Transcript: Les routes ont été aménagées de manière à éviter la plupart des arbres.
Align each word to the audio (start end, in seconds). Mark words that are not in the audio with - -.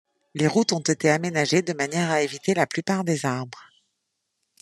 Les 0.33 0.47
routes 0.47 0.73
ont 0.73 0.79
été 0.79 1.11
aménagées 1.11 1.61
de 1.61 1.73
manière 1.73 2.09
à 2.09 2.23
éviter 2.23 2.55
la 2.55 2.65
plupart 2.65 3.03
des 3.03 3.23
arbres. 3.27 3.61